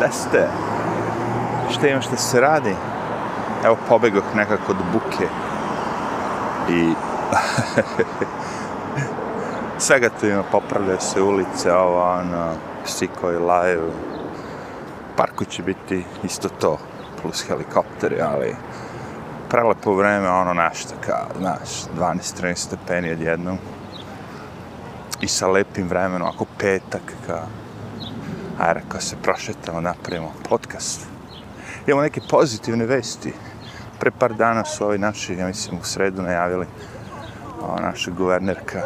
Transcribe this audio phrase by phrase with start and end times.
[0.00, 0.48] gde ste?
[1.70, 2.74] Šta ima šta se radi?
[3.64, 5.28] Evo, pobegoh nekako od buke.
[6.68, 6.92] I...
[9.78, 12.52] Svega tu ima, popravlja se ulice, ovo, ono,
[12.84, 13.92] psi koji laju.
[15.16, 16.78] Parku će biti isto to,
[17.22, 18.56] plus helikopteri, ali
[19.48, 23.58] prelepo vreme, ono nešto kao, znaš, 12-13 stepeni odjednom.
[25.20, 27.46] I sa lepim vremenom, ako petak, kao,
[28.60, 31.06] a rekao se, prošetamo, napravimo podcast.
[31.86, 33.32] Imamo neke pozitivne vesti.
[34.00, 36.66] Pre par dana su ovi naši, ja mislim, u sredu najavili
[37.60, 38.82] o, naša guvernerka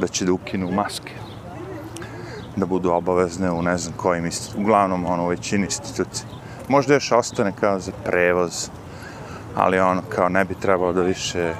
[0.00, 1.12] da će da ukinu maske.
[2.56, 4.64] Da budu obavezne u ne znam kojim institucijama.
[4.64, 6.28] Uglavnom, ono, u većini institucija.
[6.68, 8.68] Možda još ostane kao za prevoz,
[9.56, 11.54] ali ono, kao ne bi trebalo da više,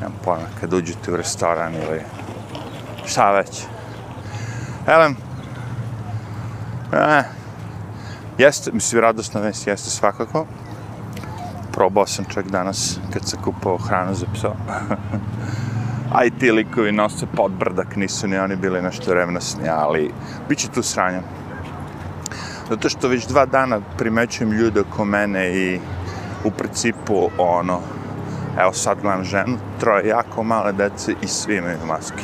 [0.00, 2.00] nemam pojma, kad uđete u restoran ili
[3.06, 3.64] šta već.
[4.86, 5.16] Elem,
[6.92, 7.24] E,
[8.38, 10.46] jeste, mislim, radosna vest jeste svakako.
[11.72, 14.48] Probao sam čak danas kad sam kupao hranu za psa.
[16.14, 20.12] A i ti likovi nose podbrdak, nisu ni oni bili nešto revnosni, ali
[20.48, 21.20] bit će tu sranja.
[22.68, 25.80] Zato što već dva dana primećujem ljude oko mene i
[26.44, 27.80] u principu ono,
[28.60, 32.22] evo sad gledam ženu, troje jako male dece i svi imaju maske.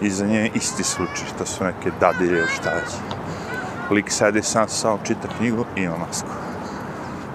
[0.00, 3.15] I za nje isti slučaj, to su neke dadilje ili šta već
[3.90, 6.28] lik sedi sam sam, čita knjigu i ima masku.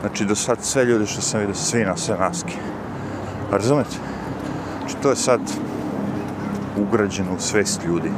[0.02, 2.54] Znači, do sad sve ljudi što sam vidio, svi nose maske.
[3.50, 3.96] Pa razumete?
[4.80, 5.42] Znači, to je sad
[6.78, 8.12] ugrađeno u svest ljudi.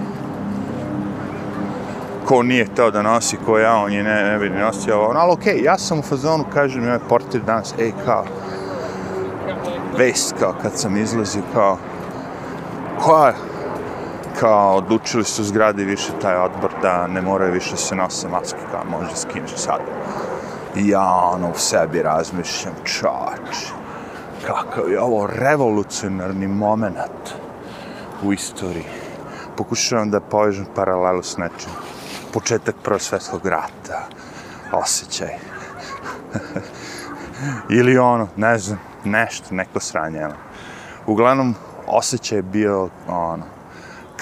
[2.26, 5.14] Ko nije teo da nosi, ko ja, on je ne, ne bi nosio ovo.
[5.16, 8.26] ali okej, okay, ja sam u fazonu, kažem, ja je portir danas, ej, kao,
[9.98, 11.78] vest, kao, kad sam izlazio, kao,
[13.02, 13.34] koja,
[14.44, 19.00] kao odlučili su zgradi više taj odbor da ne moraju više se nose maske kao
[19.00, 19.80] može skinuti sad.
[20.76, 23.56] I ja ono u sebi razmišljam, čač,
[24.48, 27.34] kakav je ovo revolucionarni moment
[28.24, 28.86] u istoriji.
[29.58, 31.72] Pokušavam da povežem paralelu s nečim.
[32.34, 34.08] Početak prosvetskog rata,
[34.72, 35.30] osjećaj.
[37.78, 40.28] Ili ono, ne znam, nešto, neko sranje.
[41.06, 41.56] Uglavnom,
[41.88, 43.44] osjećaj je bio, ono,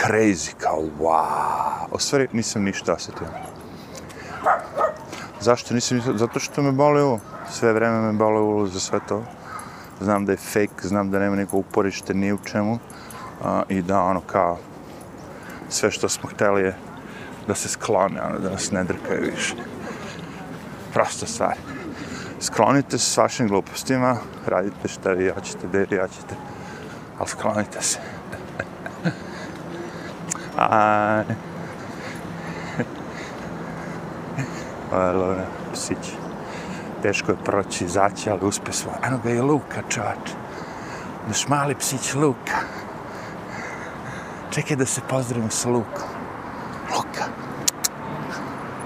[0.01, 1.85] crazy, kao wow.
[1.91, 3.27] O stvari, nisam ništa osjetio.
[5.41, 6.17] Zašto nisam ništa?
[6.17, 7.19] Zato što me boli ovo.
[7.51, 9.23] Sve vreme me boli ovo za sve to.
[9.99, 12.73] Znam da je fake, znam da nema neko uporište ni u čemu.
[12.73, 14.57] Uh, I da ono kao,
[15.69, 16.75] sve što smo hteli je
[17.47, 19.55] da se sklone, ono, da nas ne drkaju više.
[20.93, 21.55] Prosta stvar.
[22.39, 26.35] Sklonite se s vašim glupostima, radite šta vi hoćete, gde vi hoćete,
[27.19, 27.99] ali sklonite se.
[30.57, 31.23] Aj.
[34.91, 35.35] Alo,
[35.73, 36.11] psić.
[37.01, 38.93] Teško je proći, izaći, ali uspe svoj.
[39.03, 40.31] Eno ga je Luka, čovač.
[41.27, 42.57] Naš mali psić Luka.
[44.51, 46.09] Čekaj da se pozdravimo sa Lukom.
[46.95, 47.25] Luka.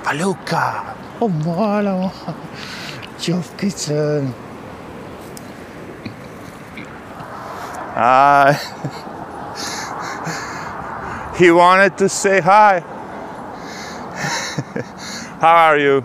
[0.04, 0.72] Pa Luka.
[1.20, 2.12] O, malo.
[3.22, 4.24] Čovkice.
[7.96, 8.56] Aj.
[11.38, 12.80] He wanted to say hi.
[15.42, 16.02] How are you?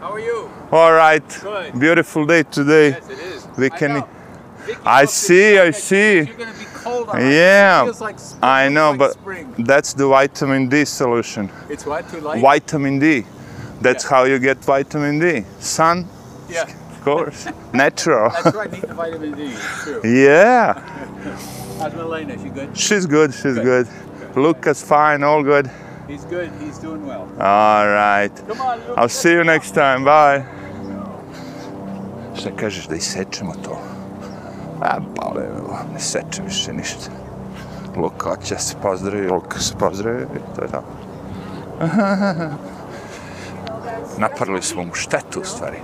[0.00, 0.50] How are you?
[0.72, 1.22] All right.
[1.42, 1.78] Good.
[1.78, 2.90] Beautiful day today.
[2.90, 3.46] Yes, it is.
[3.58, 4.04] We I can.
[4.64, 5.58] Vicky I see.
[5.58, 6.16] I see.
[6.16, 7.20] You're gonna be cold on.
[7.20, 9.54] Yeah, like I know, like but spring.
[9.58, 11.50] that's the vitamin D solution.
[11.68, 12.40] it's what light.
[12.40, 13.24] Vitamin D.
[13.82, 14.10] That's Yeah.
[14.10, 15.44] how you get vitamin D.
[15.58, 16.06] Sun,
[16.48, 16.62] Yeah,
[16.92, 17.46] of course.
[17.74, 18.30] Natural.
[18.30, 18.70] that's right.
[18.72, 19.42] Need the vitamin D.
[19.52, 20.00] It's true.
[20.04, 20.74] yeah.
[21.78, 22.38] How's Milena?
[22.42, 22.76] She good?
[22.76, 23.32] She's good.
[23.34, 23.86] She's good.
[24.36, 25.24] Lucas fine.
[25.24, 25.70] All good.
[26.08, 26.50] He's good.
[26.60, 27.28] He's doing well.
[27.38, 28.32] All right.
[28.48, 28.98] Come on, Luke.
[28.98, 30.04] I'll see you next time.
[30.04, 30.44] Bye.
[32.34, 33.78] Šta kažeš da isečemo to?
[34.80, 35.48] A, bale,
[35.92, 37.10] ne sečem više ništa.
[37.96, 40.82] Luka će se pozdravi, Luka se pozdravi i to je to.
[44.18, 45.76] Napravili smo mu štetu u stvari.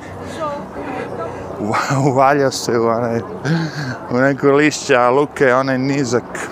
[2.06, 3.20] Uvaljao se u, onaj,
[4.10, 6.48] u neko lišća, a Luka je onaj nizak,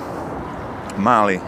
[0.97, 1.40] mali,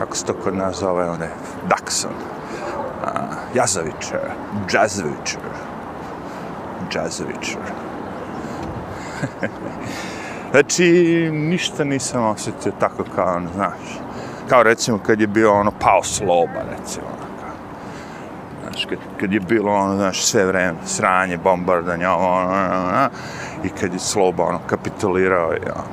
[0.00, 1.28] kako se to kod nas zove, one,
[1.68, 2.10] Dakson.
[2.10, 3.10] Uh,
[3.54, 4.20] Jazovičar,
[4.68, 7.62] Džazovičar, e, Džazovičar.
[9.22, 9.48] E, e.
[10.50, 10.84] znači,
[11.32, 13.98] ništa nisam osjetio tako kao, ono, znaš,
[14.48, 17.06] kao recimo kad je bio ono pao sloba, recimo.
[17.06, 17.52] Ono,
[18.62, 23.08] znaš, kad, kad je bilo ono, znaš, sve vreme, sranje, bombardanje, ono, ono, ono, ono,
[23.64, 25.84] i kad je sloba, ono, kapitulirao i ono,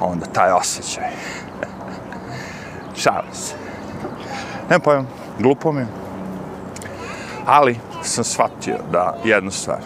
[0.00, 1.04] onda taj osjećaj.
[3.02, 3.54] Šalim se.
[4.70, 5.06] Ne pojem,
[5.38, 5.86] glupo mi je.
[7.46, 9.78] Ali sam shvatio da jednu stvar,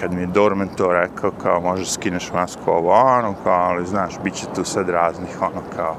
[0.00, 4.14] kad mi je Dorman to rekao, kao možeš skineš masku ovo, ono, kao, ali znaš,
[4.24, 5.96] bit će tu sad raznih, ono, kao,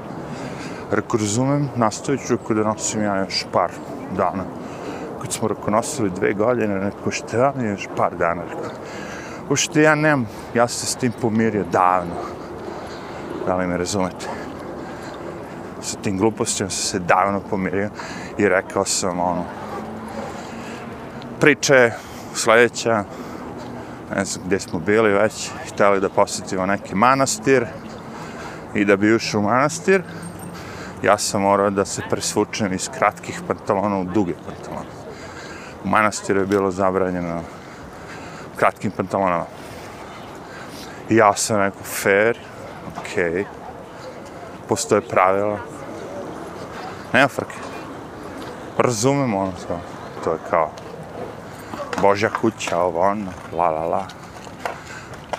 [0.90, 3.70] Rekao, razumem, nastavit ću ako da nosim ja još par
[4.16, 4.44] dana.
[5.22, 8.70] Kad smo rekao, nosili dve godine, rekao, šta ja još par dana, rekao.
[9.50, 12.14] Ušte ja nemam, ja se s tim pomirio davno.
[13.46, 14.45] Da li me razumete?
[15.86, 17.90] Sa tim glupostima sam se davno pomirio
[18.38, 19.44] i rekao sam, ono,
[21.40, 21.92] priče
[22.34, 23.04] sljedeća,
[24.16, 27.66] ne znam gdje smo bili već, htjeli da posjetimo neki manastir
[28.74, 30.02] i da bi ušao u manastir,
[31.02, 34.90] ja sam morao da se presvučem iz kratkih pantalona u duge pantalone.
[35.84, 37.42] U manastiru je bilo zabranjeno
[38.56, 39.46] kratkim pantalonama.
[41.10, 42.38] I ja sam rekao, fair,
[42.98, 43.65] okej, okay
[44.68, 45.58] postoje pravila.
[47.12, 47.54] Nema frke.
[48.78, 49.80] Razumem ono to.
[50.24, 50.70] To je kao
[52.00, 54.06] Božja kuća, ovo ono, la la la.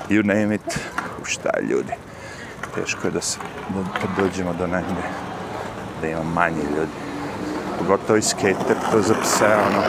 [0.10, 0.80] You name it.
[1.24, 1.94] Šta je ljudi?
[2.76, 3.40] Teško je da se
[3.70, 5.04] da dođemo do negde
[6.02, 6.98] da ima manje ljudi.
[7.80, 9.84] Pogotovo i skater, to za pse, ono.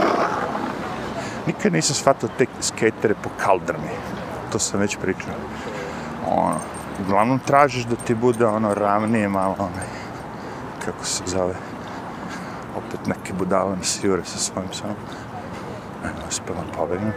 [1.46, 3.90] Nikad nisam shvatio te skatere po kaldrmi.
[4.52, 5.34] To sam već pričao.
[6.26, 6.60] Ono,
[7.00, 9.88] uglavnom tražiš da ti bude ono ravnije malo, onaj,
[10.84, 11.54] kako se zove.
[12.76, 14.90] Opet neke budale mi se jure sa svojim psom.
[16.04, 17.12] Ajmo, uspjela pobegnu.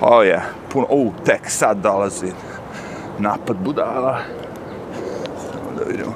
[0.00, 0.42] o oh, je, yeah.
[0.72, 2.32] puno, u, tek sad dolazi
[3.18, 4.18] napad budala
[5.78, 6.14] da vidimo.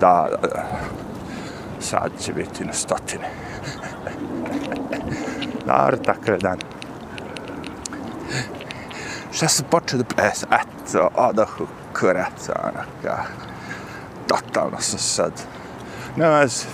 [0.00, 0.64] Da, da, da.
[1.80, 3.30] Sad će biti na stotine.
[5.66, 6.58] Dobro, takav je dan.
[9.34, 10.22] Šta sam počeo da...
[10.22, 11.66] E, eto, odah u
[12.00, 13.24] kurac, onaka.
[14.26, 15.32] Totalno sam sad.
[16.16, 16.66] Ne vez,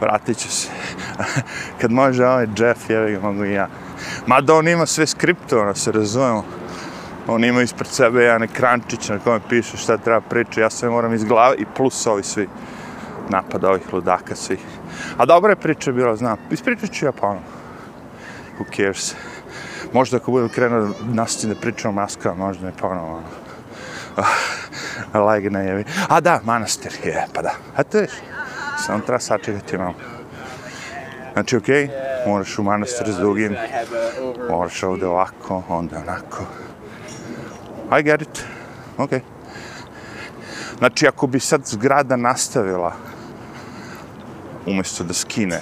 [0.00, 0.68] vratit ću se.
[1.80, 3.68] Kad može ovaj Jeff, jevi ga mogu i ja.
[4.26, 6.44] Mada on ima sve skriptovano, se razumemo
[7.28, 11.14] on ima ispred sebe jedan ekrančić na kome piše šta treba pričati, ja sve moram
[11.14, 12.48] iz glave i plus ovi svi
[13.28, 14.64] napad ovih ludaka svih.
[15.16, 17.42] A dobra je priča bila, znam, ispričat ću ja ponovno.
[18.58, 19.14] Who cares?
[19.92, 23.22] Možda ako budem krenuo nastaviti da pričam o maskama, možda ne ponovno.
[24.16, 25.84] Ah, Legne jevi.
[26.08, 27.54] A da, manastir je, pa da.
[27.76, 28.10] A to viš,
[28.86, 29.94] samo treba sačekati malo.
[31.32, 31.90] Znači, okej, okay,
[32.26, 33.56] moraš u manastir s drugim,
[34.50, 36.44] moraš ovde ovako, onda onako.
[37.98, 38.44] I get it.
[38.98, 39.10] Ok.
[40.78, 42.92] Znači, ako bi sad zgrada nastavila
[44.66, 45.60] umjesto da skine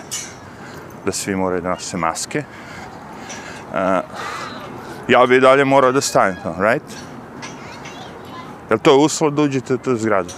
[1.05, 2.45] da svi moraju da nose maske,
[3.77, 4.05] uh,
[5.09, 6.97] ja bi dalje morao da stavim to, right?
[8.71, 10.33] Jer to je uslov da uđete u tu zgradu?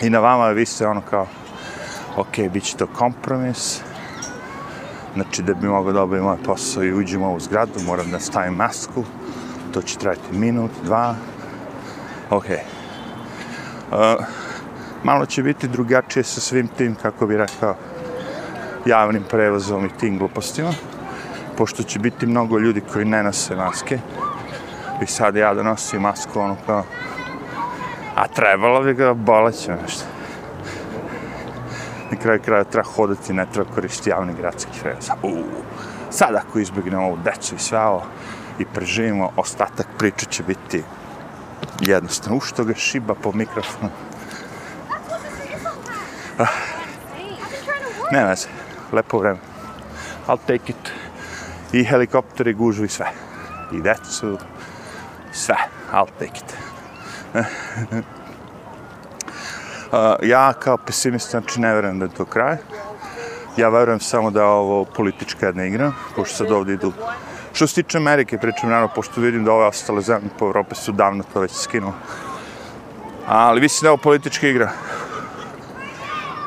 [0.00, 1.26] I na vama vi ste ono kao,
[2.16, 3.80] ok, bit će to kompromis,
[5.14, 8.20] znači da bi mogao da moj ovaj posao i uđem u ovu zgradu, moram da
[8.20, 9.04] stavim masku,
[9.72, 11.14] to će trajati minut, dva.
[12.30, 12.44] Ok.
[12.44, 14.24] Uh,
[15.04, 17.76] malo će biti drugačije sa svim tim, kako bi rekao,
[18.86, 20.72] javnim prevozom i tim glupostima.
[21.56, 23.98] Pošto će biti mnogo ljudi koji ne nose maske.
[25.02, 26.84] I sad ja da nosim masku, ono kao...
[28.14, 30.04] A trebalo bi ga boleći nešto.
[32.10, 35.10] Na kraju kraja treba hodati, ne treba koristiti javni gradski prevoz.
[35.22, 35.44] Uuu.
[36.10, 38.02] Sad ako izbjegnemo ovu decu i sve ovo,
[38.58, 40.82] i preživimo, ostatak priče će biti
[41.80, 42.36] jednostavno.
[42.36, 43.90] Ušto ga šiba po mikrofonu.
[46.38, 46.46] Ah.
[48.12, 48.48] Ne veze,
[48.92, 49.38] lepo vreme.
[50.28, 51.03] I'll take it.
[51.74, 53.06] I helikopteri, gužu i sve.
[53.72, 54.38] I decu,
[55.32, 55.56] sve.
[55.92, 56.56] I'll take it.
[57.34, 57.48] uh,
[60.22, 62.56] ja kao pesimist, znači ne verujem da je to kraj.
[63.56, 66.92] Ja verujem samo da je ovo politička jedna igra, pošto sad ovdje idu
[67.52, 70.92] Što se tiče Amerike, pričam naravno, pošto vidim da ove ostale zemlje po Evrope su
[70.92, 71.92] davno to već skinuo.
[73.26, 74.70] Ali mislim da je ovo politička igra.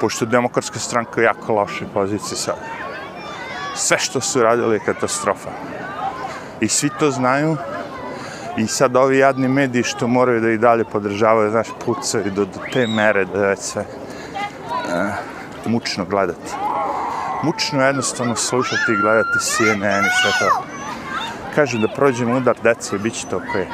[0.02, 2.87] Pošto je demokratska stranka jako loše pozicije sad.
[3.78, 5.50] Sve što su radili je katastrofa.
[6.62, 7.58] I svi to znaju.
[8.58, 12.60] I sad ovi jadni mediji što moraju da i dalje podržavaju, znaš, pucaju do, do
[12.74, 16.54] te mere da je sve uh, mučno gledati.
[17.44, 20.64] Mučno jednostavno slušati i gledati CNN i sve to
[21.56, 23.68] Kažu da prođemo udar dece bit će to koje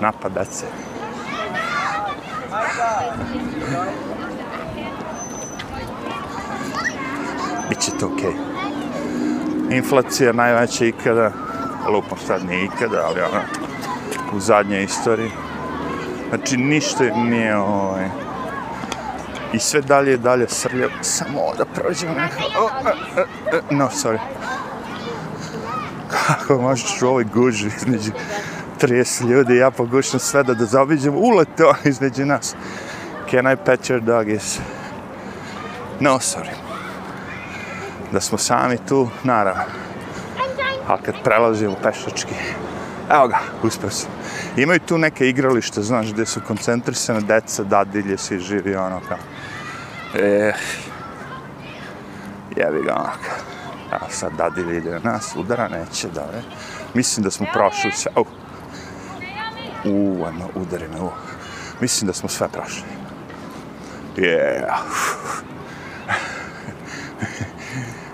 [0.00, 0.66] napad dece.
[8.00, 8.30] Biće okej.
[8.30, 9.76] Okay.
[9.76, 11.32] Inflacija najveća ikada,
[11.92, 13.42] lupom sad nije ikada, ali ona
[14.32, 15.30] u zadnjoj istoriji.
[16.28, 18.08] Znači ništa nije ovaj,
[19.52, 20.90] I sve dalje i dalje srljam.
[21.02, 22.42] Samo da prođemo neko.
[22.58, 24.18] Oh, uh, e, uh, e, e, no, sorry.
[26.08, 28.10] Kako možeš u ovoj guži između
[28.80, 32.54] 30 ljudi, ja pogušam sve da da zaobiđem ulete on između nas.
[33.30, 34.58] Can I pet your doggies?
[36.00, 36.59] No, sorry.
[38.12, 39.62] Da smo sami tu, naravno.
[40.86, 42.34] Ali kad prelazimo pešački,
[43.10, 44.10] evo ga, uspio sam.
[44.56, 49.18] Imaju tu neke igralište, znaš, gdje su koncentrisane deca, dadilje, svi živi, ono kao.
[50.14, 50.52] Eh,
[52.56, 53.36] jebi ga, ono kao.
[53.90, 56.42] A sad dadilje ide na nas, udara neće, da ne.
[56.94, 58.12] Mislim da smo prošli sve.
[58.16, 58.26] Uh.
[59.84, 61.10] U, ajmo, udari me, u.
[61.80, 62.82] Mislim da smo sve prošli.
[64.16, 64.74] Yeah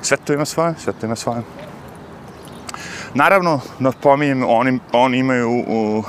[0.06, 1.42] sve to ima svoje, sve to ima svoje.
[3.14, 6.04] Naravno, napominjem, oni, oni imaju, u,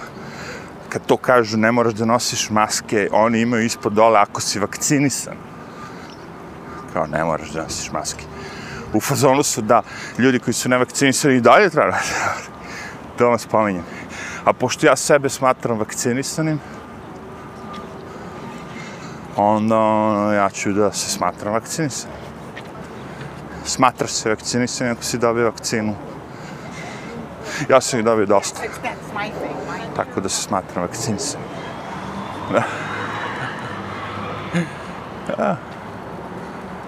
[0.89, 5.38] kad to kažu, ne moraš da nosiš maske, oni imaju ispod dole ako si vakcinisan.
[6.94, 8.24] Kao, ne moraš da nosiš maske.
[8.94, 9.82] U fazonu su da
[10.18, 12.01] ljudi koji su nevakcinisani i dalje treba da
[13.18, 13.84] To vam spominjem.
[14.46, 16.60] A pošto ja sebe smatram vakcinisanim,
[19.36, 22.26] onda ono, ja ću da se smatram vakcinisanim.
[23.68, 25.96] Smatraš se vakcinisanim ako si dobio vakcinu.
[27.70, 28.62] Ja sam ih dobio dosta.
[29.96, 31.48] Tako da se smatram vakcinisanim.
[32.52, 32.64] Da.
[35.40, 35.58] Ja.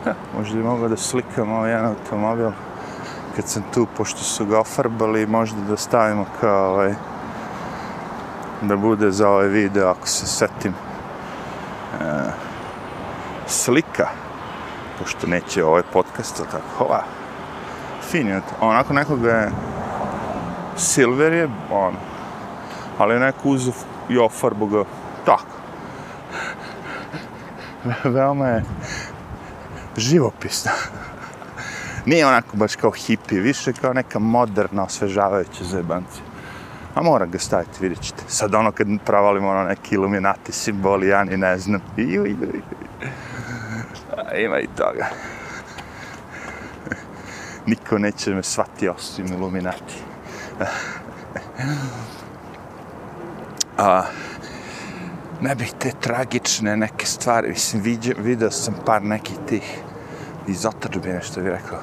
[0.05, 2.51] Ja, možda bi mogao da slikam ovaj jedan automobil
[3.35, 6.93] kad sam tu, pošto su ga ofarbali, možda da stavimo kao ovaj,
[8.61, 12.05] da bude za ovaj video, ako se setim, e,
[13.47, 14.07] slika,
[14.99, 17.03] pošto neće ovaj podcast, ali tako, ova,
[18.11, 19.51] fin onako nekoga je,
[20.77, 21.95] silver je, on,
[22.97, 23.69] ali neko uz
[24.09, 24.83] i ofarbu ga,
[25.25, 25.59] tako.
[28.15, 28.63] Veoma je
[29.97, 30.71] živopisno.
[32.05, 36.23] Nije onako baš kao hippie, više kao neka moderna, osvežavajuća zajebancija.
[36.95, 38.23] A mora ga staviti, vidjet ćete.
[38.27, 41.81] Sad ono kad pravalimo ono neki iluminati simboli, ja ni ne znam.
[41.97, 42.61] Iu, iu, iu.
[44.35, 45.07] Ima i toga.
[47.65, 49.95] Niko neće me svati osim iluminati.
[53.77, 54.03] A,
[55.41, 59.79] ne bih te tragične neke stvari, mislim, vidio, vidio sam par nekih tih
[60.47, 61.79] iz otrbine, što bih rekao,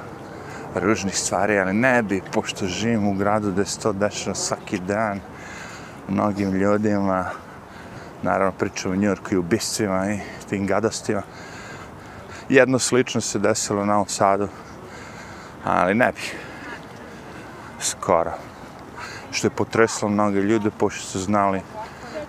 [0.75, 5.21] ružnih stvari, ali ne bi, pošto živim u gradu gde se to dešava svaki dan,
[6.09, 7.31] mnogim ljudima,
[8.23, 9.45] naravno pričam u Njurku i u
[10.15, 11.23] i tim gadostima.
[12.49, 14.49] Jedno slično se desilo na ovom sadu,
[15.65, 16.21] ali ne bi.
[17.81, 18.33] Skoro.
[19.33, 21.61] Što je potreslo mnoge ljude, pošto su znali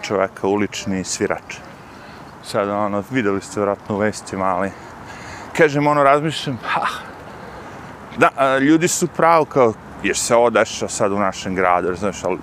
[0.01, 1.57] čoveka ulični svirač.
[2.43, 4.71] Sad, ono, videli ste vratno u vestima, ali
[5.57, 6.85] kažem, ono, razmišljam, ha,
[8.17, 12.23] da, a, ljudi su pravo kao, jer se ovo dešava sad u našem gradu, znaš,
[12.23, 12.37] ali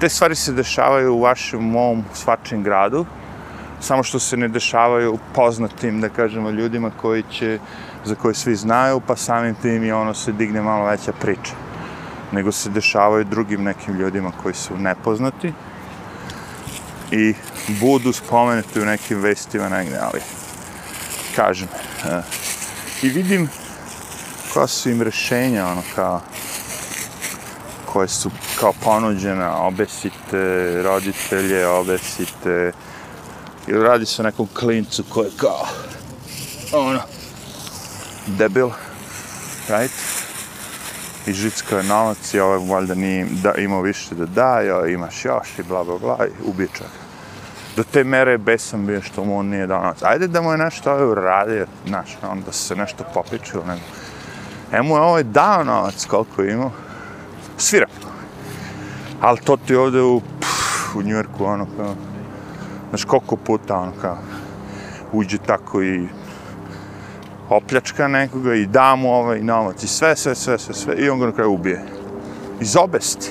[0.00, 3.06] te stvari se dešavaju u vašem, mom, svačem gradu,
[3.80, 7.58] samo što se ne dešavaju poznatim, da kažemo, ljudima koji će,
[8.04, 11.52] za koje svi znaju, pa samim tim i ono se digne malo veća priča.
[12.32, 15.52] Nego se dešavaju drugim nekim ljudima koji su nepoznati
[17.10, 17.34] i
[17.80, 20.20] budu spomenuti u nekim vestima negdje, ali
[21.36, 21.68] kažem.
[22.04, 22.22] E,
[23.02, 23.48] I vidim
[24.54, 26.20] koja su im rešenja, ono, kao,
[27.86, 28.30] koje su
[28.60, 32.72] kao ponuđena, obesite roditelje, obesite,
[33.68, 35.66] ili radi se o nekom klincu koji je kao,
[36.72, 37.00] ono,
[38.26, 38.68] debil,
[39.68, 39.92] right?
[41.26, 45.58] I žicka je novac i ovaj valjda nije da, imao više da daje, imaš još
[45.58, 46.68] i bla bla bla, i ubije
[47.78, 50.02] do te mere besan bio što mu on nije dao novac.
[50.02, 53.80] Ajde da mu je nešto ovaj uradio, znaš, on da se nešto popičilo, nego.
[54.72, 56.70] E mu je ovaj dao novac koliko je imao.
[57.58, 57.86] Svira.
[59.20, 61.94] Ali to ti ovde u, pff, u Njujorku, ono, kao,
[62.88, 64.18] znaš, koliko puta, ono, kao,
[65.12, 66.08] uđe tako i
[67.48, 71.20] opljačka nekoga i da mu ovaj novac i sve, sve, sve, sve, sve, i on
[71.20, 71.82] ga na kraju ubije.
[72.60, 73.30] Iz obesti.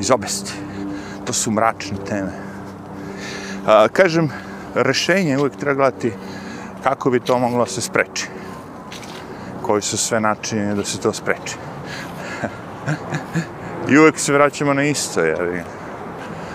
[0.00, 0.52] Iz obesti
[1.24, 2.32] to su mračne teme.
[3.66, 4.30] A, kažem,
[4.74, 6.12] rešenje uvijek treba gledati
[6.82, 8.26] kako bi to moglo se spreči.
[9.62, 11.56] Koji su sve načini da se to spreči.
[13.90, 15.62] I uvijek se vraćamo na isto, jer...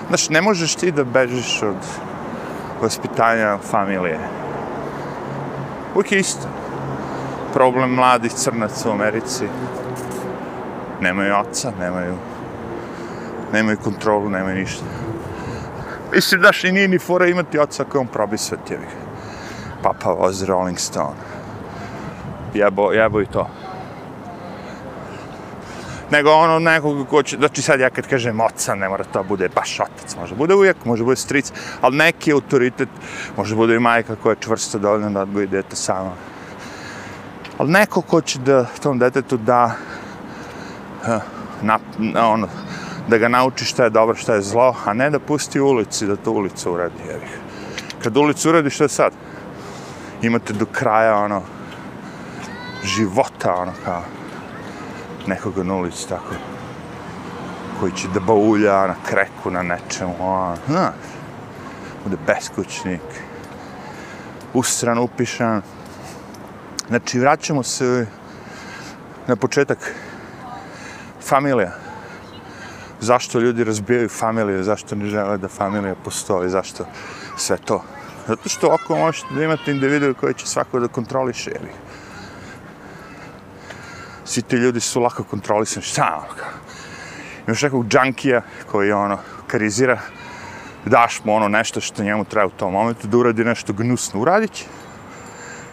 [0.07, 1.75] Znaš, ne možeš ti da bežiš od
[2.81, 4.19] vaspitanja familije.
[5.95, 6.47] Uvijek je isto.
[7.53, 9.47] Problem mladih crnaca u Americi.
[11.01, 12.15] Nemaju oca, nemaju
[13.53, 14.85] nemaju kontrolu, nemaju ništa.
[16.13, 18.57] Mislim, daš, i nije ni fora imati oca koji on probi sve.
[19.83, 21.19] Papa Voz, Rolling Stone.
[22.53, 23.49] Jebo, jebo i to.
[26.11, 29.49] Nego ono nekog ko će, znači sad ja kad kažem oca, ne mora to bude
[29.49, 32.89] baš otac, može bude uvijek, može bude stric, ali neki autoritet,
[33.37, 36.11] može bude i majka koja je čvrsta dovoljna da odgoji dete sama.
[37.57, 39.75] Ali neko ko će da tom detetu da
[41.61, 42.47] na, na, ono,
[43.07, 46.07] da ga nauči šta je dobro, šta je zlo, a ne da pusti u ulici,
[46.07, 47.39] da to ulica uradi, jevih.
[48.03, 49.13] Kad ulicu uradi, što je sad?
[50.21, 51.41] Imate do kraja, ono,
[52.83, 54.01] života, ono, kao,
[55.27, 56.35] nekoga na ulici, tako,
[57.79, 60.93] koji će da baulja na kreku, na nečemu, a, znaš,
[62.03, 63.01] bude beskućnik,
[64.53, 65.61] usran, upišan.
[66.87, 68.07] Znači, vraćamo se
[69.27, 69.95] na početak
[71.21, 71.71] familija.
[72.99, 76.85] Zašto ljudi razbijaju familije, zašto ne žele da familija postoji, zašto
[77.37, 77.83] sve to.
[78.27, 81.61] Zato što ako možete da imate individu koji će svako da kontroliše, jer
[84.27, 86.49] Svi ti ljudi su lako kontrolisani, šta ono kao?
[87.47, 88.41] Imaš nekog džankija
[88.71, 89.17] koji ono,
[89.47, 89.99] karizira,
[90.85, 94.51] daš mu ono nešto što njemu treba u tom momentu, da uradi nešto gnusno, uradit
[94.51, 94.65] će.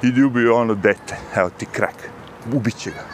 [0.02, 1.94] Idi ubi ono dete, evo ti krak,
[2.52, 3.04] ubit će ga.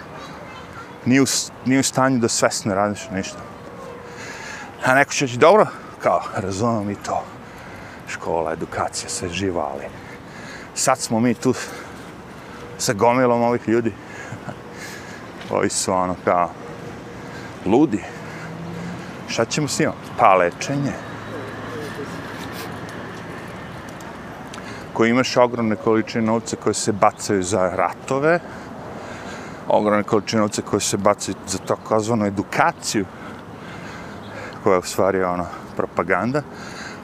[1.07, 1.27] Nije u,
[1.65, 3.39] nije u stanju da svesno radiš ništa.
[4.85, 5.67] A neko će reći, dobro,
[6.03, 7.25] kao, razumem i to.
[8.09, 9.85] Škola, edukacija, sve živa, ali
[10.75, 11.55] sad smo mi tu
[12.79, 13.93] sa gomilom ovih ljudi.
[15.51, 16.51] Ovi su ono kao
[17.67, 18.05] ludi.
[19.29, 19.93] Šta ćemo s njima?
[20.19, 20.93] Pa lečenje.
[24.93, 28.41] Koji imaš ogromne količine novca koje se bacaju za ratove,
[29.69, 33.05] ogromne količine novca koje se bacaju za takozvanu edukaciju,
[34.63, 36.43] koja je u stvari ono, propaganda,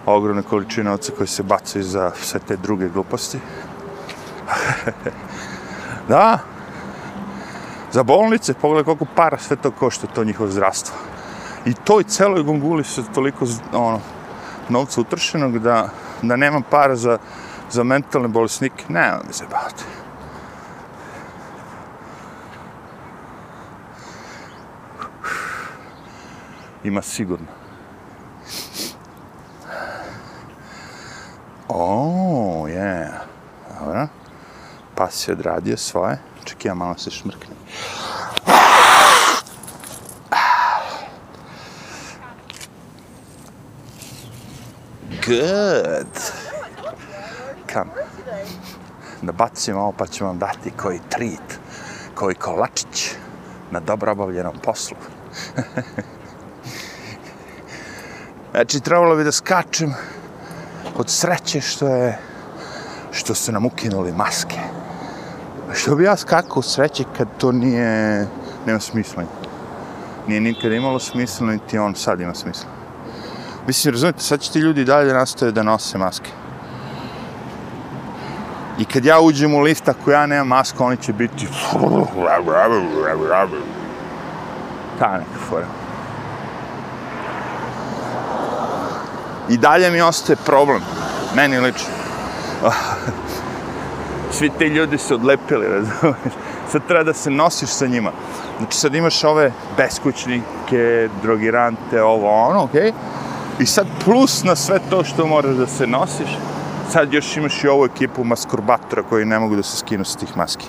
[0.06, 3.38] ogromne količine novca koje se bacaju za sve te druge gluposti.
[6.08, 6.38] da,
[7.92, 10.96] za bolnice, pogledaj koliko para sve to košta, to njihovo zdravstvo.
[11.66, 14.00] I toj celoj gonguli se toliko ono,
[14.68, 15.88] novca utršenog da,
[16.22, 17.18] da nema para za,
[17.70, 18.84] za mentalne bolesnike.
[18.88, 19.84] Ne, mi se bavite.
[26.84, 27.46] Ima sigurno.
[31.68, 32.76] O, oh, je.
[32.76, 33.26] Yeah.
[33.78, 34.08] Dobro
[35.16, 36.18] si odradio svoje.
[36.44, 37.56] Čekaj, ja malo se šmrknem.
[45.26, 46.16] Good.
[47.66, 47.90] Kam?
[49.22, 51.58] Da bacim ovo pa ću vam dati koji treat,
[52.14, 53.10] koji kolačić
[53.70, 54.96] na dobro obavljenom poslu.
[58.52, 59.94] znači, trebalo bi da skačem
[60.96, 62.18] od sreće što je
[63.12, 64.75] što su nam ukinuli maske.
[65.76, 68.26] Što bi ja skakao sreće kad to nije,
[68.66, 69.22] nema smisla.
[70.26, 72.68] Nije nikada imalo smisla, niti on sad ima smisla.
[73.66, 76.30] Mislim, razumijete, sad će ti ljudi dalje nastoje da nose maske.
[78.78, 81.48] I kad ja uđem u lift, ako ja nemam masku, oni će biti...
[84.98, 85.66] Ta neka fora.
[89.48, 90.82] I dalje mi ostaje problem.
[91.34, 91.88] Meni lično.
[92.64, 92.95] Ah,
[94.38, 96.34] Svi ti ljudi su odlepili, razumiješ?
[96.72, 98.12] Sad treba da se nosiš sa njima.
[98.58, 102.80] Znači sad imaš ove beskućnike, drogirante, ovo, ono, okej?
[102.80, 102.92] Okay?
[103.60, 106.38] I sad plus na sve to što moraš da se nosiš,
[106.90, 110.36] sad još imaš i ovu ekipu maskurbatora koji ne mogu da se skinu s tih
[110.36, 110.66] maski.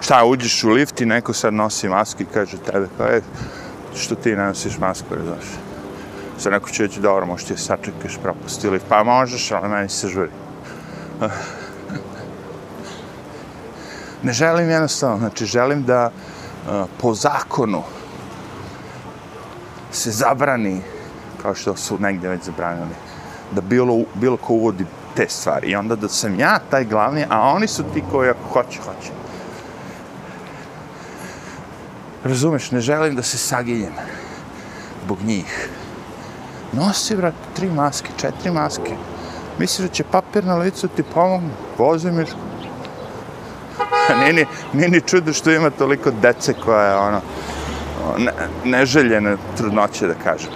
[0.00, 3.22] Šta, uđeš u lift i neko sad nosi masku i kaže tebe, pa je,
[3.96, 5.65] što ti ne nosiš masku, razumiješ?
[6.38, 9.88] Sad neko će reći, dobro, možeš ti je sačekaš, propusti lift, pa možeš, ali meni
[9.88, 10.30] se žuri.
[14.22, 17.82] Ne želim jednostavno, znači želim da e, po zakonu
[19.92, 20.80] se zabrani,
[21.42, 22.94] kao što su negdje već zabranili,
[23.52, 25.70] da bilo, bilo ko uvodi te stvari.
[25.70, 29.10] I onda da sam ja taj glavni, a oni su ti koji ako hoće, hoće.
[32.24, 33.92] Razumeš, ne želim da se saginjem
[35.04, 35.68] zbog njih.
[36.76, 38.96] Nosi, brat, tri maske, četiri maske.
[39.58, 41.48] Misliš da će papir na licu ti pomogu?
[41.78, 42.38] Vozi mišku.
[44.20, 47.20] nije, ni, nije ni čudo što ima toliko dece koja je ono,
[48.18, 48.32] ne,
[48.64, 50.50] neželjene trudnoće da kažem.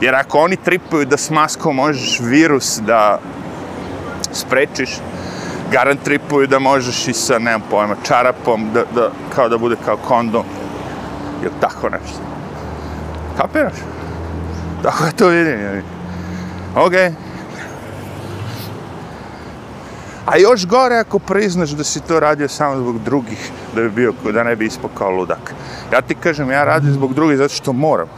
[0.00, 3.18] Jer ako oni tripuju da s maskom možeš virus da
[4.32, 4.90] sprečiš,
[5.72, 9.96] garant tripuju da možeš i sa, nemam pojma, čarapom, da, da, kao da bude kao
[9.96, 10.44] kondom.
[11.42, 12.18] Ili tako nešto.
[13.36, 13.97] Kapiraš?
[14.82, 15.60] Tako ja to vidim.
[15.60, 15.82] jebi.
[16.76, 17.12] Okej.
[20.26, 24.12] A još gore ako priznaš da si to radio samo zbog drugih, da bi bio,
[24.32, 25.54] da ne bi ispao kao ludak.
[25.92, 28.08] Ja ti kažem, ja radim zbog drugih zato što moram.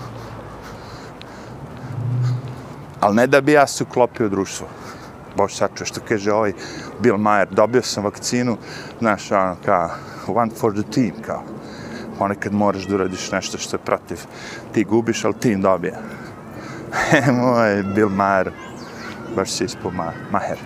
[3.01, 4.67] Ali ne da bi ja se uklopio u društvo.
[5.37, 6.53] Bož sačuje što kaže ovaj
[7.01, 8.57] Bill Maher, dobio sam vakcinu,
[8.99, 9.91] znaš, ono, kao,
[10.27, 11.43] one for the team, kao.
[12.19, 14.19] Ponekad moraš da uradiš nešto što je protiv.
[14.73, 15.99] Ti gubiš, ali tim dobija.
[17.41, 18.51] Moj Bill Maher,
[19.37, 20.59] baš si ispao Ma Maher.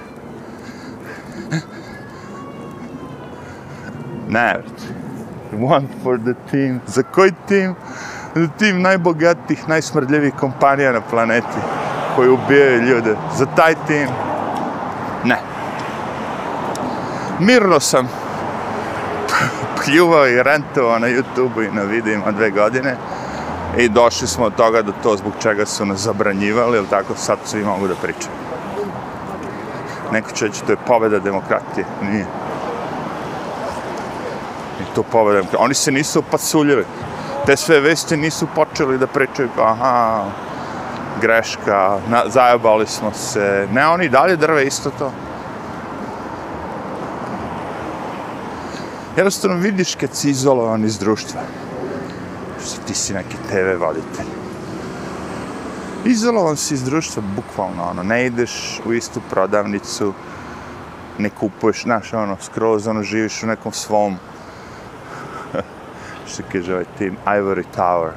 [4.28, 4.62] Ne,
[5.60, 6.80] one for the team.
[6.86, 7.74] Za koji tim?
[8.34, 11.58] Za tim najbogatijih, najsmrdljivih kompanija na planeti
[12.16, 13.16] koji ubijaju ljude.
[13.36, 14.08] Za taj tim?
[15.24, 15.36] Ne.
[17.38, 18.08] Mirno sam
[19.84, 22.96] pljuvao i rentovao na YouTube-u i na videima dve godine
[23.78, 27.38] i došli smo od toga da to zbog čega su nas zabranjivali, ili tako sad
[27.44, 28.34] svi mogu da pričaju.
[30.12, 31.86] Neko će reći, to je pobjeda demokratije.
[32.02, 32.26] Nije.
[34.80, 35.64] I to pobjeda demokratije.
[35.64, 36.84] Oni se nisu opasuljili.
[37.46, 40.24] Te sve vesti nisu počeli da pričaju aha,
[41.20, 43.68] greška, na, zajabali smo se.
[43.72, 45.12] Ne, oni dalje drve isto to.
[49.16, 51.40] Jednostavno vidiš kad si izolovan iz društva.
[52.86, 54.26] Ti si neki TV voditelj.
[56.04, 60.12] Izolovan si iz društva, bukvalno, ono, ne ideš u istu prodavnicu,
[61.18, 64.16] ne kupuješ, znaš, ono, skroz, ono, živiš u nekom svom,
[66.28, 68.10] što kaže ovaj tim, Ivory Tower.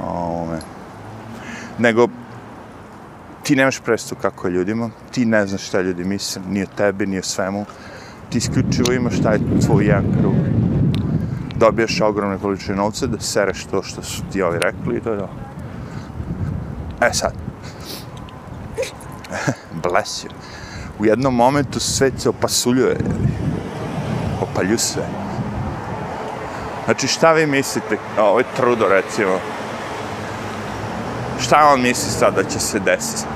[0.00, 0.58] Ome.
[1.78, 2.08] Nego,
[3.42, 7.06] ti nemaš predstavu kako je ljudima, ti ne znaš šta ljudi misle, ni o tebi,
[7.06, 7.64] ni o svemu.
[8.30, 10.49] Ti isključivo imaš taj tvoj jedan krug.
[11.60, 15.18] Dobiješ ogromne količine novca da sereš to što su ti ovi rekli i to je
[15.18, 15.28] to.
[17.00, 17.32] E sad.
[19.82, 20.30] Bless you.
[20.98, 22.96] U jednom momentu svet se opasuljuje.
[24.42, 25.02] Opalju sve.
[26.84, 29.38] Znači šta vi mislite, o, ovo je trudo recimo,
[31.40, 33.28] šta on misli sad da će se desiti?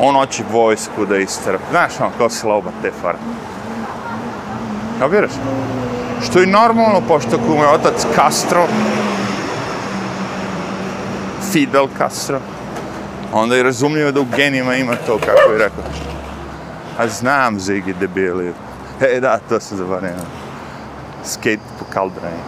[0.00, 1.58] On hoće vojsku da istera.
[1.70, 3.18] Znaš on kao se loba te fara.
[4.98, 5.32] Kapiraš?
[6.24, 8.66] Što je normalno, pošto ako mu je otac Castro,
[11.52, 12.40] Fidel Castro,
[13.32, 15.84] onda je razumljivo da u genima ima to, kako je rekao.
[16.98, 18.52] A znam, Ziggy, debili.
[19.00, 20.24] E, da, to se zaboravio.
[21.24, 22.42] Skate po kaldrani.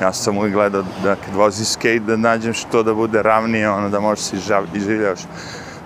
[0.00, 3.88] Ja sam uvijek gledao da kad vozi skate da nađem što da bude ravnije, ono
[3.88, 4.36] da možeš se
[4.74, 5.20] izživljaš.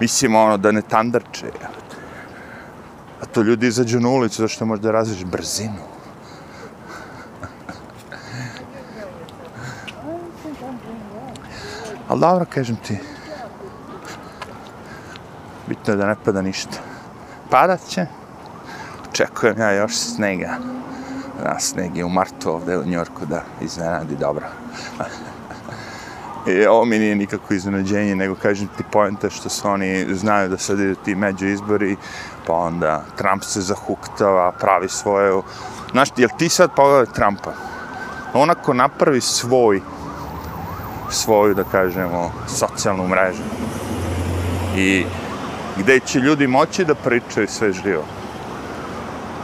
[0.00, 1.46] Mislim, ono, da ne tandarče.
[1.62, 1.75] Ja.
[3.20, 5.96] A to ljudi izađu na ulicu zašto možda da razviš brzinu.
[12.08, 12.98] Ali dobro, kažem ti.
[15.66, 16.78] Bitno je da ne pada ništa.
[17.50, 18.06] Padat će.
[19.10, 20.58] Očekujem ja još snega.
[21.42, 24.46] Da, sneg je u martu ovde u Njorku da iznenadi dobro.
[26.46, 30.58] I ovo mi nije nikako iznenađenje, nego kažem ti pojenta što se oni znaju da
[30.58, 31.96] sad idu ti među izbori,
[32.46, 35.42] pa onda Trump se zahuktava, pravi svoje...
[35.90, 37.52] Znaš, jel ti sad pogledaj Trumpa?
[38.34, 39.80] Onako napravi svoj,
[41.10, 43.42] svoju, da kažemo, socijalnu mrežu.
[44.76, 45.04] I
[45.76, 48.04] gde će ljudi moći da pričaju sve živo.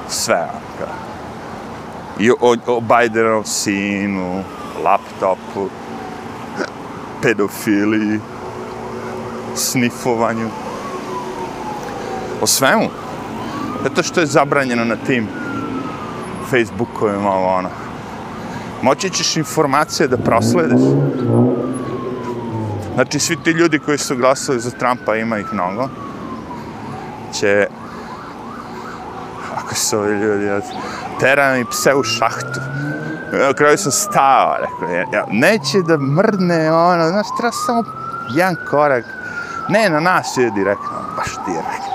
[0.09, 0.49] Sve,
[0.83, 0.93] onaka.
[2.19, 4.45] I o, o Bidenovom sinu,
[4.85, 5.69] laptopu,
[7.23, 8.21] pedofiliji,
[9.55, 10.49] snifovanju.
[12.41, 12.89] O svemu.
[13.83, 15.29] Zato što je zabranjeno na tim
[16.51, 17.69] Facebookovima, ovo ono.
[18.83, 20.81] Moći ćeš informacije da proslediš.
[22.95, 25.89] Znači, svi ti ljudi koji su glasali za Trumpa, ima ih mnogo,
[27.33, 27.67] će,
[29.57, 30.61] ako su ovi ljudi, ja,
[31.21, 32.61] tera mi pse u šahtu.
[33.33, 37.85] Na kraju sam stao, rekao, ja, ja, neće da mrdne, ono, znaš, treba samo
[38.29, 39.05] jedan korak.
[39.69, 41.93] Ne, na nas je direktno, baš ti je rekao.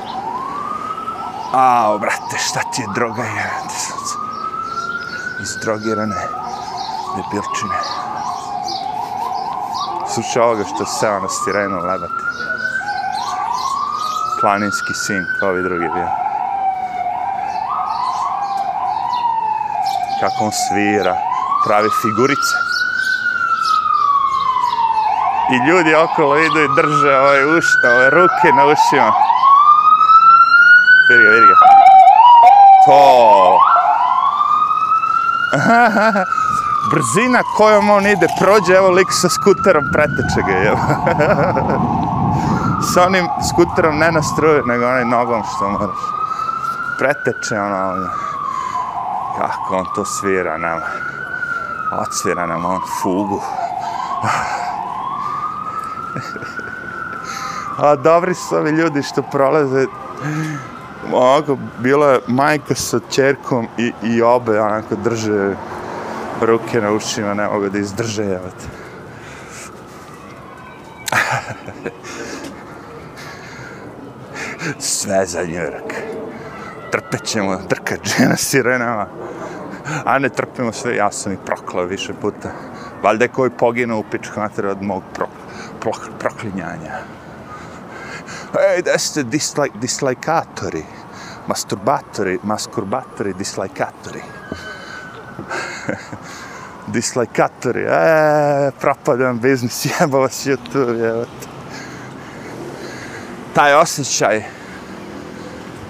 [1.53, 4.15] Ao, brate, šta ti je droga, jebate sunce.
[5.41, 6.15] Izdrogirane
[7.15, 7.79] debilčine.
[10.13, 12.23] Slušaj ovoga što se ono stireno lebate.
[14.41, 16.09] Planinski sin, kao ovi drugi bio.
[20.19, 21.15] Kako on svira,
[21.67, 22.55] prave figurice.
[25.53, 29.11] I ljudi okolo idu i drže ove, ušta, ove ruke na ušima.
[31.09, 31.55] Vidi ga, vidi ga.
[32.85, 33.59] To.
[36.91, 40.77] brzina kojom on ide, prođe, evo lik sa skuterom, preteče ga, evo.
[42.93, 45.97] sa onim skuterom ne na struju, nego onaj nogom što moraš.
[46.97, 48.07] Preteče, ono, ono.
[49.37, 51.06] kako on to svira nama.
[51.91, 53.41] Odsvira nam on fugu.
[57.77, 59.85] A dobri su ovi ljudi što prolaze.
[61.13, 65.55] Ovako, bila je majka sa čerkom i, i obe onako drže
[66.41, 68.65] ruke na ušima, ne mogu da izdrže, evo te.
[74.79, 75.93] Sve za njurk.
[76.91, 77.59] Trpet ćemo,
[78.03, 79.07] žena sirenama.
[80.05, 82.51] A ne trpimo sve, ja sam ih proklao više puta.
[83.03, 85.27] Valjda je koji poginuo u pičku materiju od mog pro,
[85.79, 86.99] pro, proklinjanja.
[88.75, 90.83] Ej, da ste dislike, dislikatori.
[91.47, 94.21] Masturbatori, maskurbatori, dislikatori.
[96.87, 101.25] dislikatori, e, propadam biznis, jeba vas YouTube, jeba
[103.53, 104.43] Taj osjećaj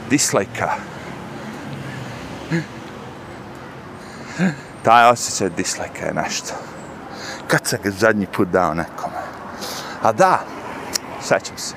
[0.10, 0.70] dislajka.
[4.84, 6.54] Taj osjećaj dislike je nešto.
[7.48, 9.22] Kad sam ga zadnji put dao nekome?
[10.02, 10.40] A da,
[11.22, 11.76] sećam se.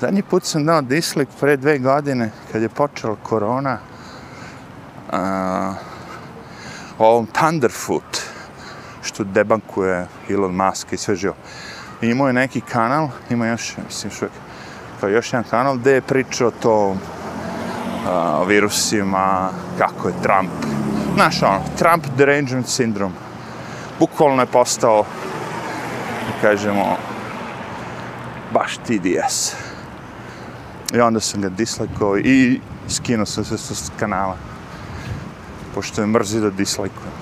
[0.00, 3.78] Zadnji put sam dao dislike pre dve godine, kad je počela korona,
[5.12, 5.76] uh,
[6.98, 8.18] ovom Thunderfoot,
[9.02, 11.34] što debankuje Elon Musk i sve živo.
[12.02, 15.92] I imao je neki kanal, ima još, mislim, što kao pa još jedan kanal, gde
[15.92, 20.81] je pričao to uh, virusima, kako je Trump,
[21.14, 23.14] znaš ono, Trump derangement syndrome.
[23.98, 25.04] Bukvalno je postao,
[26.40, 26.96] kažemo,
[28.52, 29.54] baš TDS.
[30.94, 34.36] I onda sam ga dislajkao i skinuo sam se s kanala.
[35.74, 37.12] Pošto je mrzi da dislajkujem.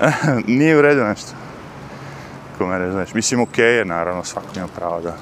[0.58, 1.32] Nije u redu nešto.
[2.58, 3.14] Ko me znaš.
[3.14, 5.16] Mislim, okej okay je, naravno, svako ima pravo da...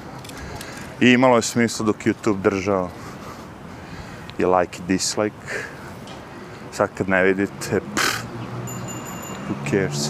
[0.99, 2.89] I imalo je smisla dok YouTube držao
[4.37, 5.35] i like i dislike.
[6.71, 8.23] Sad kad ne vidite, pff,
[9.47, 10.09] who cares?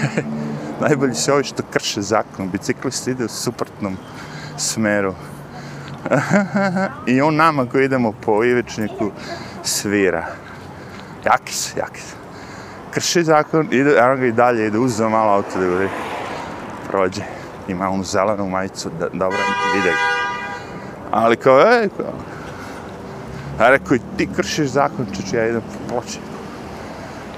[0.80, 2.50] Najbolji se ovi što krše zakon.
[2.50, 3.96] biciklist ide u suprotnom
[4.56, 5.14] smeru.
[7.06, 9.10] I on nama koji idemo po ivičniku
[9.62, 10.26] svira.
[11.24, 12.14] Jaki se, jaki se.
[12.90, 15.88] Krši zakon, ide, eno ga i dalje, ide uzeo malo auto da gori.
[16.88, 17.22] Prođe.
[17.68, 19.38] Ima onu zelenu majicu, da, dobro,
[19.74, 19.96] vide ga.
[21.10, 22.29] Ali kao, ej, kao.
[23.60, 26.18] A rekao, ti kršiš zakon, čuč, ja idem po ploče.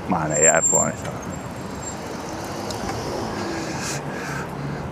[0.09, 1.13] Ma ne, ja je ponetao.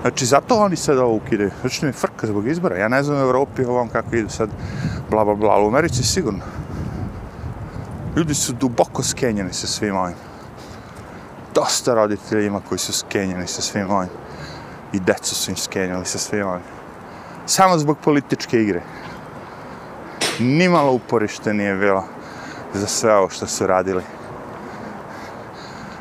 [0.00, 1.50] Znači, zato oni sad ovo ukidaju.
[1.60, 2.76] Znači, mi frka zbog izbora.
[2.76, 4.50] Ja ne znam u Evropi ovom kako idu sad,
[5.10, 6.40] bla, bla, bla, ali u Americi sigurno.
[8.16, 10.16] Ljudi su duboko skenjeni sa svim ovim.
[11.54, 14.10] Dosta roditelja ima koji su skenjeni sa svim ovim.
[14.92, 16.62] I decu su im skenjali sa svim ovim.
[17.46, 18.82] Samo zbog političke igre.
[20.40, 22.04] Nimalo uporište nije bilo
[22.74, 24.02] za sve ovo što su radili.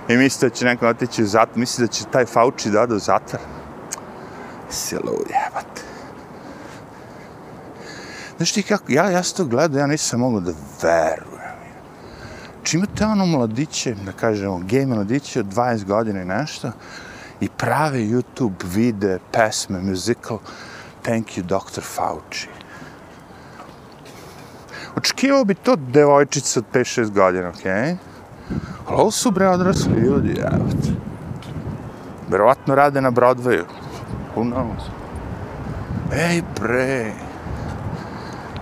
[0.09, 2.95] I mislite da će neko otići u zatvor, mislite da će taj Fauci da ode
[2.95, 3.41] u zatvor
[4.69, 5.81] si lud, jebate.
[8.37, 11.59] Znaš ti kako, ja, ja sam to gledao, ja nisam mogu da verujem.
[12.63, 16.71] Či imate ono mladiće, da kažemo, gej mladiće od 20 godina i nešto,
[17.39, 20.39] i prave YouTube vide, pesme, musical,
[21.03, 21.81] thank you, Dr.
[21.81, 22.58] Fauci.
[24.99, 27.71] Očekivao bi to devojčica od 5-6 godina, okej?
[27.71, 27.95] Okay?
[28.87, 30.91] Ali ovo su bre odrasli ljudi, jebate.
[32.29, 33.63] Verovatno rade na Broadwayu.
[34.35, 34.83] Who knows?
[36.13, 37.11] Ej, bre.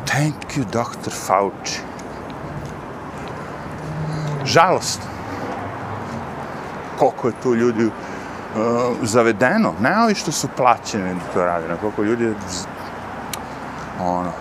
[0.05, 1.11] Thank you, Dr.
[1.11, 1.79] Fauci.
[4.45, 5.01] Žalost.
[6.99, 7.91] Koliko je tu ljudi uh,
[9.01, 9.73] zavedeno.
[9.81, 12.33] Ne ovi što su plaćeni da to na Koliko ljudi je
[14.01, 14.31] ono,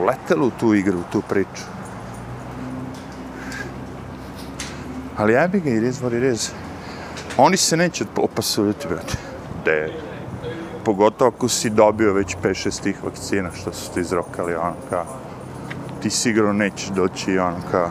[0.00, 1.62] uletelo u tu igru, u tu priču.
[5.16, 6.50] Ali ja bi ga i rez, voli rez.
[7.36, 9.16] Oni se neće opasujuti, brate.
[9.64, 9.92] De,
[10.84, 15.04] pogotovo ako si dobio već 5-6 tih vakcina što su ti izrokali, ono kao,
[16.02, 17.90] ti sigurno nećeš doći, ono kao,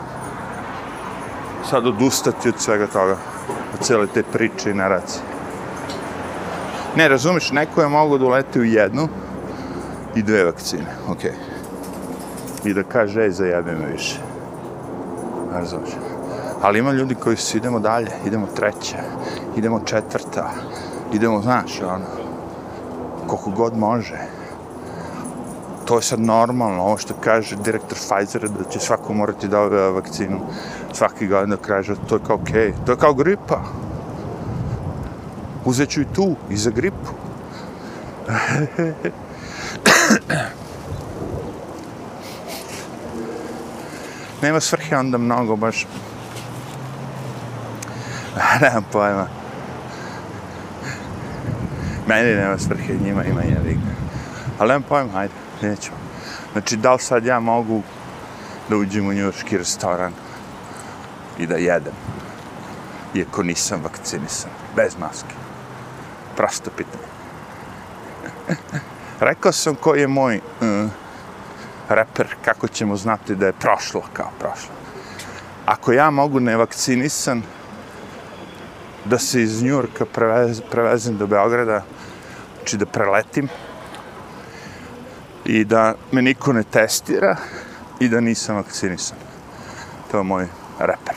[1.70, 3.16] sad odustati od svega toga,
[3.74, 5.22] od cele te priče i naracije.
[6.96, 9.08] Ne, razumiš, neko je mogo da uleti u jednu
[10.14, 11.30] i dve vakcine, okej.
[11.30, 11.53] Okay.
[12.64, 14.18] I da kaže, ej, zajebi me više.
[15.52, 15.90] Razumiješ?
[16.62, 18.96] Ali ima ljudi koji su, idemo dalje, idemo treća,
[19.56, 20.50] idemo četvrta,
[21.12, 22.04] idemo, znaš, ono,
[23.26, 24.18] koliko god može.
[25.84, 29.90] to je sad normalno, ovo što kaže direktor Pfizera da će svako morati da ove
[29.90, 30.40] vakcinu
[30.92, 32.72] svaki godin do kraja to je kao okej, okay.
[32.86, 33.60] to je kao gripa.
[35.64, 37.10] Uzet ću i tu, i za gripu.
[44.44, 45.86] Nema svrhe onda mnogo baš.
[48.60, 49.26] Nemam pojma.
[52.06, 53.78] Meni nema svrhe, njima ima jedik.
[54.58, 55.96] Ali nemam pojma, hajde, nećemo.
[56.52, 57.82] Znači, da li sad ja mogu
[58.68, 60.12] da uđem u njurški restoran
[61.38, 61.94] i da jedem,
[63.14, 65.34] iako nisam vakcinisan, bez maske?
[66.36, 67.08] Prosto pitanje.
[69.30, 70.90] Rekao sam koji je moj uh,
[71.88, 74.74] reper, kako ćemo znati da je prošlo kao prošlo.
[75.66, 77.42] Ako ja mogu nevakcinisan
[79.04, 81.82] da se iz Njurka prevez, prevezem do Beograda,
[82.56, 83.48] znači da preletim
[85.44, 87.36] i da me niko ne testira
[88.00, 89.18] i da nisam vakcinisan.
[90.10, 90.46] To je moj
[90.78, 91.16] reper.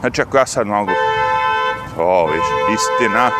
[0.00, 0.92] Znači ako ja sad mogu,
[1.98, 3.30] o, viš, istina,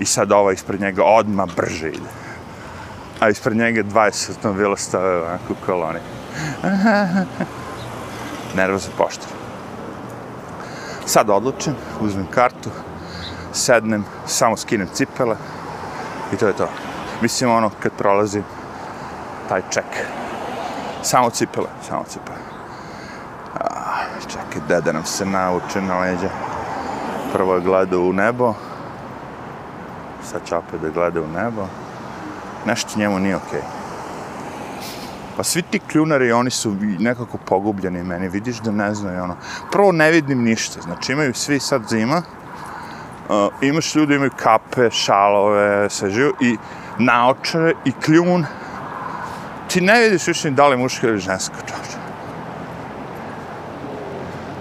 [0.00, 2.25] i sad ova ispred njega odma brže ide.
[3.20, 5.98] A ispred njega 20 automobila stave onako u koloni.
[8.56, 9.28] Nervo poštar.
[11.06, 12.70] Sad odlučim, uzmem kartu,
[13.52, 15.36] sednem, samo skinem cipele
[16.32, 16.68] i to je to.
[17.22, 18.42] Mislim ono kad prolazi
[19.48, 19.84] taj ček.
[21.02, 22.38] Samo cipele, samo cipele.
[23.54, 26.28] Ah, čekaj, deda nam se nauče na leđa.
[27.32, 28.54] Prvo je gledao u nebo,
[30.30, 31.66] sad će opet da gleda u nebo.
[32.66, 33.60] Nešto njemu nije okej.
[33.60, 33.86] Okay.
[35.36, 39.36] Pa svi ti kljunari, oni su nekako pogubljeni meni, vidiš da ne znaju ono.
[39.72, 42.22] Prvo ne vidim ništa, znači imaju svi sad zima,
[43.28, 46.56] uh, imaš ljudi, imaju kape, šalove, sve živo, i
[46.98, 48.46] naočare, i kljun.
[49.68, 51.98] Ti ne vidiš više da li muško ili žensko čoče.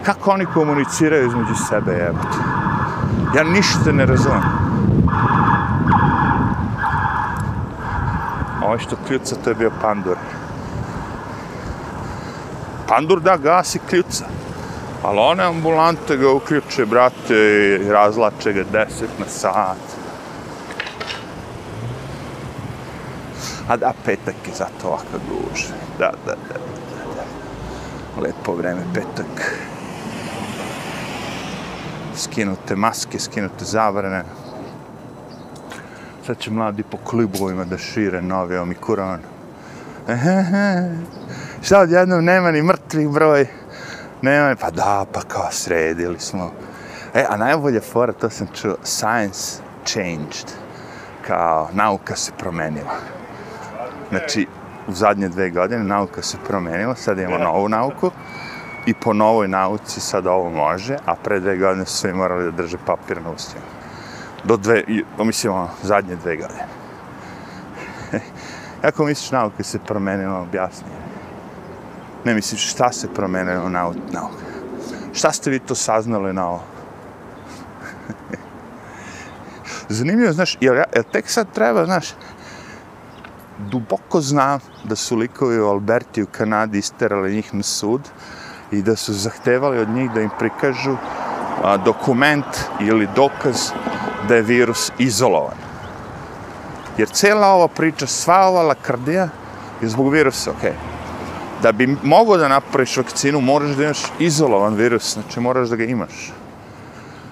[0.06, 2.38] Kako oni komuniciraju između sebe, jebate?
[3.36, 4.65] Ja ništa ne razumijem.
[8.76, 10.18] Ovaj što kljuca, to je bio pandur.
[12.88, 14.26] Pandur da gasi kljuca.
[15.04, 17.36] Ali one ambulante ga uključe, brate,
[17.82, 19.96] i razlače ga deset na sat.
[23.68, 25.62] A da, petak je zato ovakav guž.
[26.00, 28.22] Da, da, da, da, da.
[28.22, 29.60] Lepo vreme, petak.
[32.16, 34.24] Skinute maske, skinute zavrane
[36.26, 39.20] sad će mladi po klubovima da šire nove omikuron.
[41.62, 43.48] Šta odjednom nema ni mrtvih broj?
[44.22, 46.52] Nema, pa da, pa kao sredili smo.
[47.14, 50.52] E, a najbolje fora, to sam čuo, science changed.
[51.28, 52.98] Kao, nauka se promenila.
[54.10, 54.48] Znači,
[54.88, 58.12] u zadnje dve godine nauka se promenila, sad imamo novu nauku
[58.86, 62.52] i po novoj nauci sad ovo može, a pre dve godine su svi morali da
[62.52, 63.75] drže papir na ustima
[64.46, 64.84] do dve,
[65.18, 66.66] pa mislim, ono, zadnje dve godine.
[68.82, 70.88] Kako misliš nauka se promenila, ono, objasni.
[72.26, 74.38] Ne misliš šta se promenilo na nauka?
[75.14, 76.64] Šta ste vi to saznali na ovo?
[79.90, 82.08] Zanimljivo, znaš, jer, jer tek sad treba, znaš,
[83.58, 88.02] duboko znam da su likovi u Alberti u Kanadi isterali njih na sud
[88.72, 90.98] i da su zahtevali od njih da im prikažu
[91.64, 92.46] a, dokument
[92.80, 93.72] ili dokaz
[94.28, 95.58] da je virus izolovan.
[96.98, 99.30] Jer cela ova priča, sva ova lakrdija
[99.82, 100.72] je zbog virusa, okej.
[100.72, 100.96] Okay.
[101.62, 105.84] Da bi mogao da napraviš vakcinu, moraš da imaš izolovan virus, znači moraš da ga
[105.84, 106.32] imaš.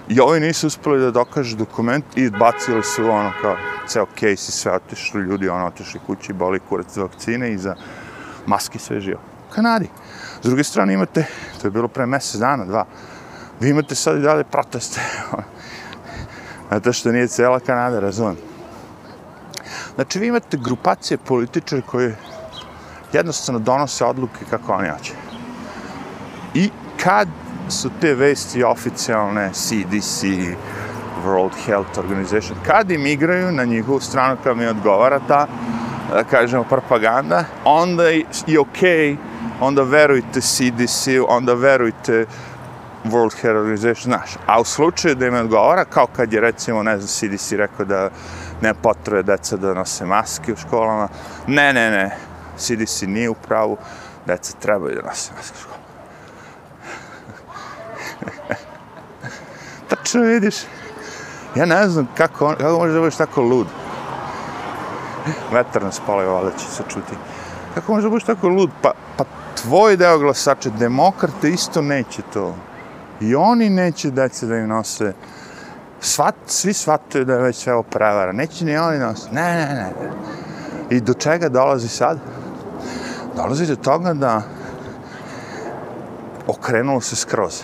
[0.08, 3.56] I ovi nisu uspeli da dokažu dokument i bacili su ono kao
[3.88, 7.74] ceo case i sve otišli ljudi, ono otišli kući, boli kurac za vakcine i za
[8.46, 9.20] maske sve živo.
[9.54, 9.88] Kanadi.
[10.42, 11.26] S druge strane imate,
[11.60, 12.84] to je bilo pre mesec dana, dva,
[13.60, 15.00] vi imate sad i dalje proteste.
[15.32, 15.42] Ono,
[16.70, 18.36] Zato što nije cijela Kanada, razumem.
[19.94, 22.16] Znači, vi imate grupacije političara koje
[23.12, 25.12] jednostavno donose odluke kako oni hoće.
[26.54, 26.70] I
[27.02, 27.28] kad
[27.68, 30.24] su te vesti oficijalne, CDC,
[31.26, 35.46] World Health Organization, kad im igraju na njihovu stranu, kad mi odgovara ta,
[36.12, 38.24] da kažemo, propaganda, onda je
[38.60, 39.16] okej, okay,
[39.60, 42.26] onda verujte CDC, onda verujte
[43.04, 44.36] World Health Organization, znaš.
[44.46, 48.10] A u slučaju da im odgovara, kao kad je recimo, ne znam, CDC rekao da
[48.60, 51.08] ne potroje deca da nose maske u školama,
[51.46, 52.16] ne, ne, ne,
[52.56, 53.76] CDC nije u pravu,
[54.26, 55.84] deca trebaju da nose maske u školama.
[59.88, 60.56] Tačno vidiš,
[61.54, 63.66] ja ne znam kako, on, kako možeš da budeš tako lud.
[65.52, 67.14] Vetar nas pali, valjda će se čuti.
[67.74, 68.70] Kako možeš da budeš tako lud?
[68.82, 69.24] Pa, pa
[69.62, 72.54] tvoj deo glasača, demokrate isto neće to.
[73.24, 75.12] I oni neće dece da im nose
[76.00, 78.32] Svat, svi shvataju da je već sve ovo prevara.
[78.32, 79.28] Neće ni oni nas.
[79.32, 79.92] Ne, ne, ne.
[80.90, 82.18] I do čega dolazi sad?
[83.36, 84.42] Dolazi do toga da
[86.46, 87.62] okrenulo se skroz.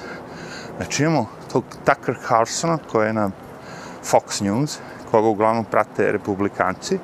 [0.77, 3.31] Znači imamo tog Tucker Carlsona koji je na
[4.11, 4.79] Fox News,
[5.11, 6.99] koga uglavnom prate republikanci,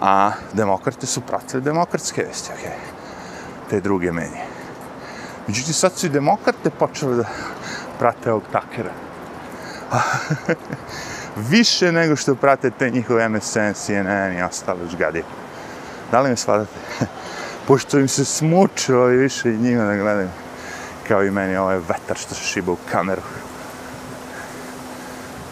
[0.00, 2.74] a demokrate su pratili demokratske vesti, okay.
[3.70, 4.44] te druge medije.
[5.46, 7.24] Međutim, sad su i demokrate počeli da
[7.98, 8.90] prate ovog takera.
[11.50, 15.24] Više nego što prate te njihove MSN, CNN i ostale žgadije.
[16.12, 16.78] Da li me shvatate?
[17.66, 20.28] Pošto im se smučilo i više njima da gledaju.
[21.08, 23.22] Kao i meni ovaj vetar što se šiba u kameru.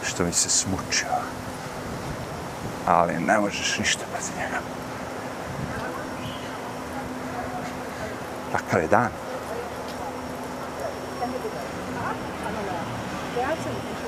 [0.05, 1.09] Što mi se smučio.
[2.87, 4.59] Ali ne možeš ništa bez njega.
[8.53, 9.26] Takav je dan.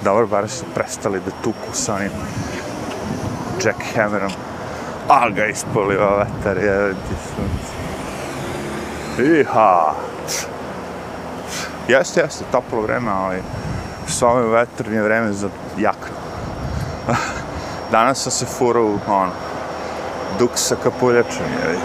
[0.04, 2.10] Dobro, bar su prestali da tuku sa onim
[3.64, 4.30] jackhammerom.
[5.08, 7.72] Al ga ispoliva vetar, je ti sunce.
[9.40, 9.94] Iha!
[11.88, 13.42] Jeste, jeste, toplo vreme, ali
[14.06, 16.16] s ovim vetrom je vreme za jakno.
[17.92, 19.32] Danas sam se furao u, ono,
[20.38, 21.78] duk sa kapuljačom, je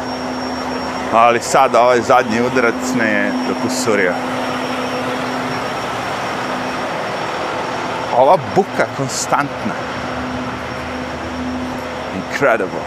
[1.14, 3.54] Ali sad ovaj zadnji udarac ne je do
[8.18, 9.74] ova buka konstantna.
[12.16, 12.80] Incredible.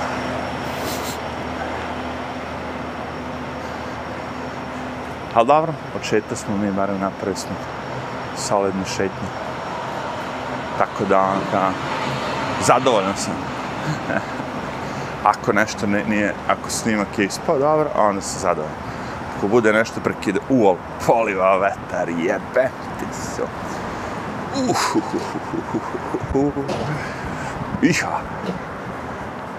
[5.34, 7.52] Ali dobro, od šeta smo mi, barem napravili smo
[8.36, 9.28] solidnu šetnju.
[10.78, 11.70] Tako da, da,
[12.66, 13.32] zadovoljan sam.
[15.32, 18.78] ako nešto ne, nije, ako snimak je ispao dobro, onda sam zadovoljan.
[19.38, 23.42] Ako bude nešto prekide, uol, poliva vetar, jebe ti se.
[27.82, 28.20] Iha.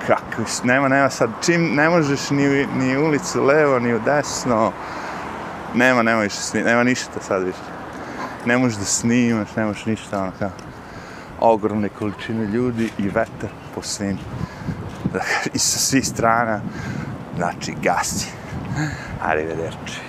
[0.08, 4.72] Kako, nema, nema sad, čim ne možeš ni, ni ulicu levo, ni u desno,
[5.74, 7.60] nema, nema više sni, nema ništa sad više.
[8.46, 10.50] Ne možeš da snimaš, ne možeš ništa, ono kao,
[11.40, 14.18] ogromne količine ljudi i vetar po svim,
[15.54, 16.62] i sa svih strana,
[17.38, 18.28] znači, gasi.
[19.22, 20.07] Arrivederci.